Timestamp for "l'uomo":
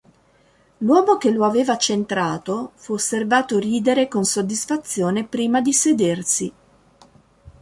0.79-1.17